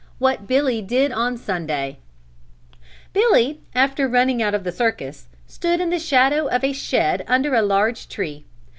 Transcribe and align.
What 0.17 0.47
Billy 0.47 0.81
Did 0.81 1.11
on 1.11 1.37
Sunday 1.37 1.99
Billy, 3.13 3.59
after 3.75 4.07
running 4.07 4.41
out 4.41 4.55
of 4.55 4.63
the 4.63 4.71
circus, 4.71 5.27
stood 5.45 5.79
in 5.79 5.91
the 5.91 5.99
shadow 5.99 6.47
of 6.47 6.63
a 6.63 6.73
shed 6.73 7.23
under 7.27 7.53
a 7.53 7.61
large 7.61 8.09
tree. 8.09 8.43